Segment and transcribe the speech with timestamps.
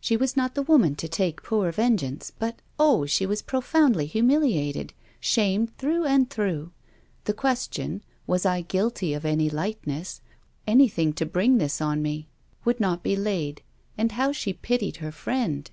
[0.00, 2.32] She was not the woman to take poor vengeance.
[2.36, 3.06] But, Oh!
[3.06, 6.72] she was profoundly humiliated, shamed through and through.
[7.26, 10.20] The question, was I guilty of any lightness
[10.66, 12.26] anything to bring this on me?
[12.64, 13.62] would not be laid.
[13.96, 15.70] And how she pitied her friend!